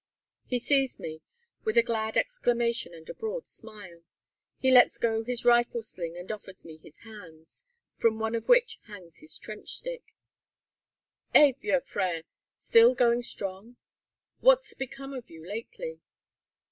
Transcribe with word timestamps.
He 0.47 0.57
sees 0.57 0.99
me 0.99 1.21
with 1.63 1.77
a 1.77 1.83
glad 1.83 2.17
exclamation 2.17 2.91
and 2.91 3.07
a 3.07 3.13
broad 3.13 3.45
smile. 3.45 4.01
He 4.57 4.71
lets 4.71 4.97
go 4.97 5.23
his 5.23 5.45
rifle 5.45 5.83
sling 5.83 6.17
and 6.17 6.31
offers 6.31 6.65
me 6.65 6.77
his 6.77 6.97
hands, 7.01 7.65
from 7.97 8.17
one 8.17 8.33
of 8.33 8.47
which 8.49 8.79
hangs 8.87 9.19
his 9.19 9.37
trench 9.37 9.75
stick 9.75 10.15
"Eh, 11.35 11.51
vieux 11.51 11.81
frere, 11.81 12.23
still 12.57 12.95
going 12.95 13.21
strong? 13.21 13.77
What's 14.39 14.73
become 14.73 15.13
of 15.13 15.29
you 15.29 15.47
lately?" 15.47 15.99